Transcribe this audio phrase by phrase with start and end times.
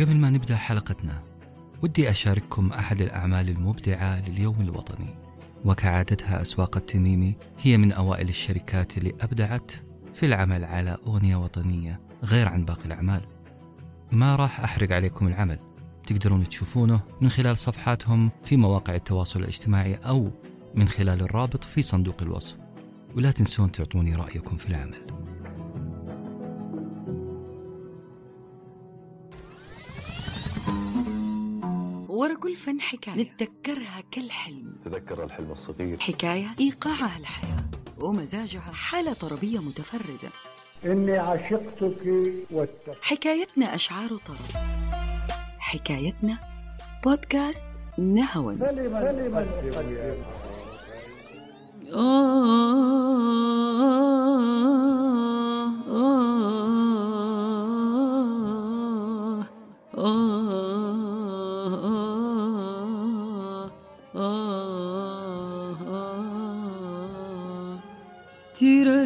[0.00, 1.22] قبل ما نبدأ حلقتنا
[1.82, 5.14] ودي أشارككم أحد الأعمال المبدعة لليوم الوطني.
[5.64, 9.72] وكعادتها أسواق التميمي هي من أوائل الشركات اللي أبدعت
[10.14, 13.20] في العمل على أغنية وطنية غير عن باقي الأعمال.
[14.12, 15.58] ما راح أحرق عليكم العمل.
[16.06, 20.30] تقدرون تشوفونه من خلال صفحاتهم في مواقع التواصل الاجتماعي أو
[20.74, 22.56] من خلال الرابط في صندوق الوصف.
[23.16, 25.27] ولا تنسون تعطوني رأيكم في العمل.
[32.18, 33.14] ورا كل فن حكاية.
[33.14, 34.76] نتذكرها كالحلم.
[34.84, 35.98] تذكر الحلم الصغير.
[36.00, 37.64] حكاية إيقاعها الحياة
[37.98, 40.28] ومزاجها حالة طربية متفردة.
[40.84, 42.06] إني عشقتك
[42.50, 44.62] واتقيت حكايتنا أشعار طرب.
[45.58, 46.38] حكايتنا
[47.04, 47.64] بودكاست
[47.98, 48.56] نهوى.
[48.56, 50.24] كلمة كلمة تيراريرارا
[68.58, 68.98] Tira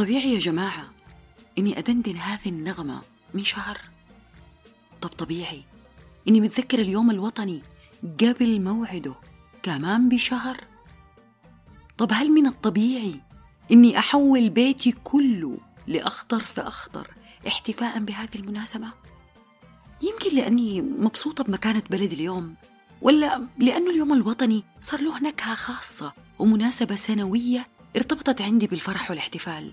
[0.00, 0.90] طبيعي يا جماعة
[1.58, 3.02] إني أدندن هذه النغمة
[3.34, 3.78] من شهر؟
[5.00, 5.62] طب طبيعي.
[6.28, 7.62] إني متذكر اليوم الوطني
[8.20, 9.14] قبل موعده
[9.62, 10.64] كمان بشهر؟
[11.98, 13.20] طب هل من الطبيعي
[13.72, 17.10] إني أحول بيتي كله لأخضر فأخضر
[17.46, 18.88] احتفاء بهذه المناسبة؟
[20.02, 22.54] يمكن لأني مبسوطة بمكانة بلدي اليوم
[23.02, 29.72] ولا لأنه اليوم الوطني صار له نكهة خاصة ومناسبة سنوية ارتبطت عندي بالفرح والاحتفال.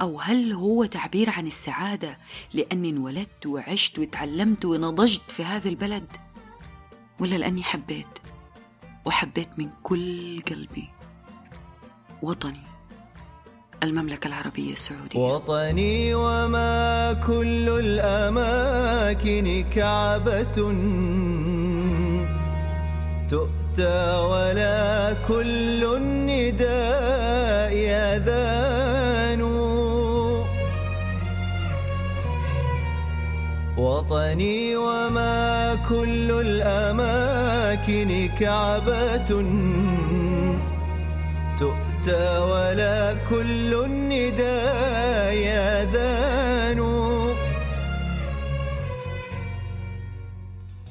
[0.00, 2.18] أو هل هو تعبير عن السعادة
[2.54, 6.06] لأني انولدت وعشت وتعلمت ونضجت في هذا البلد؟
[7.20, 8.06] ولا لأني حبيت
[9.04, 10.88] وحبيت من كل قلبي
[12.22, 12.62] وطني
[13.82, 15.18] المملكة العربية السعودية.
[15.18, 20.42] وطني وما كل الأماكن كعبة.
[23.30, 28.67] تؤتى ولا كل النداء يذان
[33.98, 39.28] وطني وما كل الأماكن كعبة
[41.58, 46.80] تؤتى ولا كل النداء يذان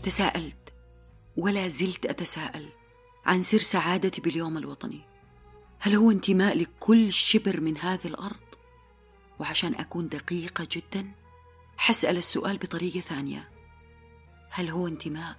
[0.03, 0.73] تساءلت
[1.37, 2.69] ولا زلت أتساءل
[3.25, 5.01] عن سر سعادتي باليوم الوطني
[5.79, 8.47] هل هو انتماء لكل شبر من هذه الأرض؟
[9.39, 11.26] وعشان أكون دقيقة جدا
[11.77, 13.49] حسأل السؤال بطريقة ثانية
[14.49, 15.35] هل هو انتماء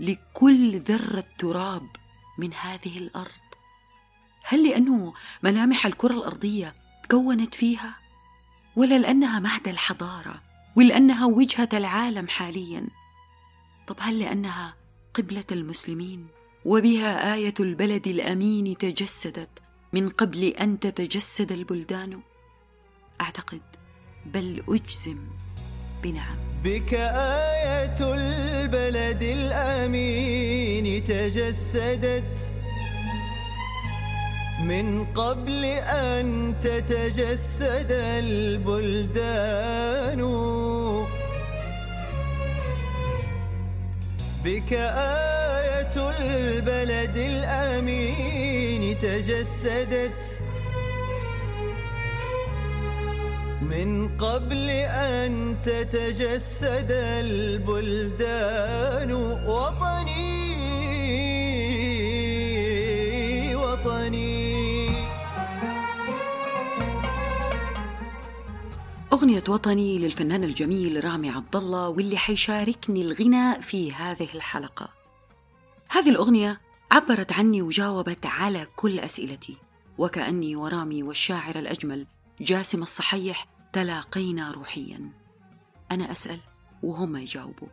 [0.00, 1.88] لكل ذرة تراب
[2.38, 3.46] من هذه الأرض؟
[4.44, 7.96] هل لأنه ملامح الكرة الأرضية تكونت فيها؟
[8.76, 10.42] ولا لأنها مهد الحضارة
[10.76, 12.88] ولأنها وجهة العالم حاليا؟
[13.86, 14.76] طب هل لأنها
[15.14, 16.26] قبلة المسلمين
[16.64, 19.62] وبها آية البلد الأمين تجسدت
[19.92, 22.20] من قبل أن تتجسد البلدان؟
[23.20, 23.62] أعتقد
[24.26, 25.18] بل أجزم
[26.02, 26.36] بنعم.
[26.64, 32.54] بك آية البلد الأمين تجسدت.
[34.64, 40.20] من قبل أن تتجسد البلدان.
[44.44, 50.40] بك آية البلد الأمين تجسدت.
[53.62, 56.90] من قبل أن تتجسد
[57.26, 59.12] البلدان
[59.46, 60.36] وطني
[63.56, 64.88] وطني
[69.12, 74.88] أغنية وطني للفنان الجميل رامي عبد الله واللي حيشاركني الغناء في هذه الحلقة.
[75.90, 76.60] هذه الأغنية
[76.92, 79.56] عبرت عني وجاوبت على كل أسئلتي،
[79.98, 82.06] وكأني ورامي والشاعر الأجمل
[82.40, 85.25] جاسم الصحيح تلاقينا روحيا.
[85.92, 86.40] أنا أسأل
[86.82, 87.68] وهم يجاوبوا.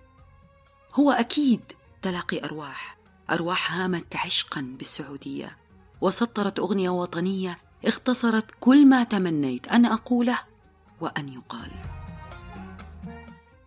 [0.93, 1.61] هو أكيد
[2.01, 2.97] تلاقي أرواح،
[3.29, 5.57] أرواح هامت عشقا بالسعودية،
[6.01, 10.39] وسطرت أغنية وطنية اختصرت كل ما تمنيت أن أقوله
[11.01, 11.71] وأن يقال.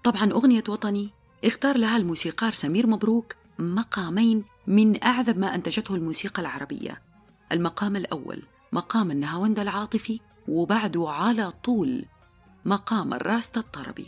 [0.04, 1.10] طبعا أغنية وطني
[1.44, 7.02] اختار لها الموسيقار سمير مبروك مقامين من أعذب ما أنتجته الموسيقى العربية.
[7.52, 12.04] المقام الأول مقام النهاوند العاطفي وبعده على طول
[12.64, 14.06] مقام الراست الطربي.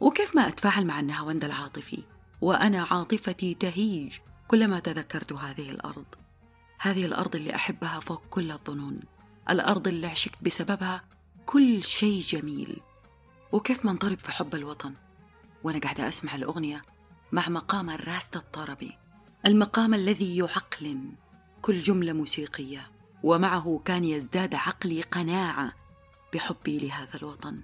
[0.00, 2.02] وكيف ما أتفاعل مع النهاوند العاطفي؟
[2.40, 4.18] وأنا عاطفتي تهيج
[4.48, 6.06] كلما تذكرت هذه الأرض.
[6.80, 9.00] هذه الأرض اللي أحبها فوق كل الظنون.
[9.50, 11.04] الأرض اللي عشقت بسببها
[11.46, 12.80] كل شيء جميل.
[13.52, 14.94] وكيف ما انطرب في حب الوطن.
[15.64, 16.82] وأنا قاعدة أسمع الأغنية
[17.32, 18.98] مع مقام الراست الطربي.
[19.46, 21.12] المقام الذي يعقلن
[21.62, 22.90] كل جملة موسيقية.
[23.22, 25.72] ومعه كان يزداد عقلي قناعة
[26.34, 27.60] بحبي لهذا الوطن.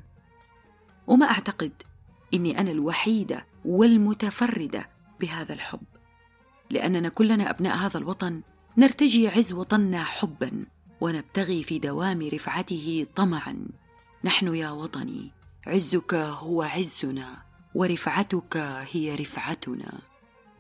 [1.06, 1.72] وما أعتقد
[2.36, 4.88] إني أنا الوحيدة والمتفردة
[5.20, 5.86] بهذا الحب.
[6.70, 8.42] لأننا كلنا أبناء هذا الوطن
[8.78, 10.66] نرتجي عز وطننا حبا
[11.00, 13.56] ونبتغي في دوام رفعته طمعا.
[14.24, 15.30] نحن يا وطني
[15.66, 17.42] عزك هو عزنا
[17.74, 18.56] ورفعتك
[18.90, 19.92] هي رفعتنا.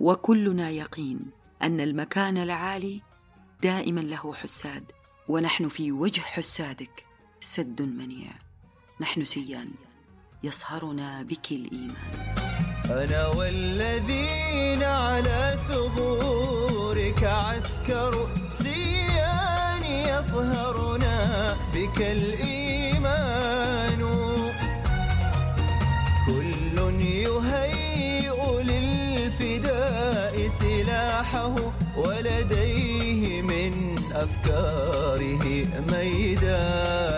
[0.00, 1.20] وكلنا يقين
[1.62, 3.02] أن المكان العالي
[3.62, 4.84] دائما له حساد
[5.28, 7.04] ونحن في وجه حسادك
[7.40, 8.32] سد منيع.
[9.00, 9.70] نحن سيان.
[10.46, 12.12] يصهرنا بك الإيمان.
[12.90, 24.00] أنا والذين على ثغورك عسكر سيان يصهرنا بك الإيمان.
[26.26, 28.38] كل يهيئ
[28.70, 31.54] للفداء سلاحه
[31.96, 33.72] ولديه من
[34.14, 35.44] أفكاره
[35.92, 37.15] ميدان.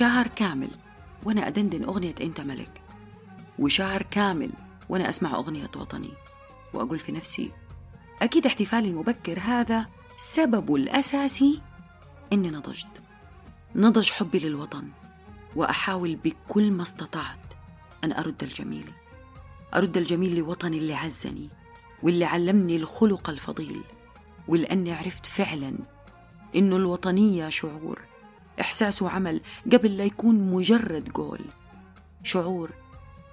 [0.00, 0.70] شهر كامل
[1.24, 2.82] وأنا أدندن أغنية أنت ملك.
[3.58, 4.50] وشهر كامل
[4.88, 6.12] وأنا أسمع أغنية وطني.
[6.74, 7.52] وأقول في نفسي
[8.22, 9.86] أكيد احتفالي المبكر هذا
[10.18, 11.60] سببه الأساسي
[12.32, 13.02] إني نضجت.
[13.76, 14.88] نضج حبي للوطن
[15.56, 17.54] وأحاول بكل ما استطعت
[18.04, 18.90] أن أرد الجميل.
[19.74, 21.48] أرد الجميل لوطني اللي عزني
[22.02, 23.82] واللي علمني الخلق الفضيل
[24.48, 25.74] ولأني عرفت فعلا
[26.56, 28.09] إنه الوطنية شعور.
[28.60, 29.40] إحساس وعمل
[29.72, 31.40] قبل لا يكون مجرد قول.
[32.22, 32.70] شعور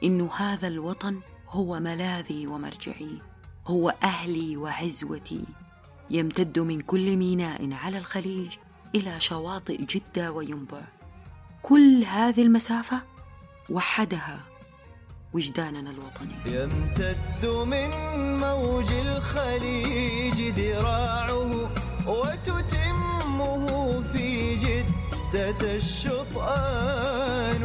[0.04, 1.20] إنه هذا الوطن
[1.50, 3.22] هو ملاذي ومرجعي
[3.68, 5.44] هو أهلي وعزوتي.
[6.10, 8.52] يمتد من كل ميناء على الخليج
[8.96, 10.82] إلى شواطئ جدة وينبع.
[11.62, 13.02] كل هذه المسافة
[13.70, 14.40] وحدها
[15.34, 16.36] وجداننا الوطني.
[16.46, 17.90] يمتد من
[18.40, 21.70] موج الخليج ذراعه
[22.06, 22.77] في
[25.34, 27.64] جدة الشطآن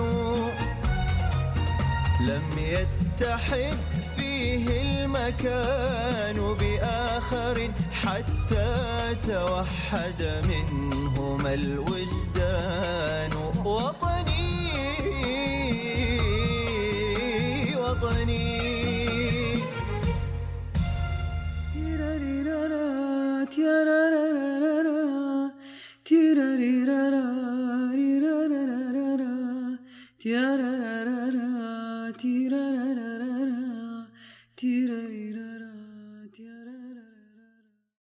[2.21, 3.79] لم يتحد
[4.17, 8.73] فيه المكان بآخر حتى
[9.27, 13.31] توحد منهما الوجدان
[13.65, 14.63] وطني
[17.77, 18.63] وطني.
[30.25, 30.82] Da-da-da.